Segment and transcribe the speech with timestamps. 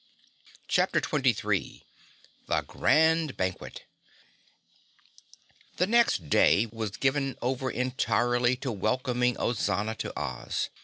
[0.67, 1.83] CHAPTER 23
[2.47, 3.83] The Grand Banquet
[5.77, 10.71] The next day was given over entirely to welcoming Ozana to Oz.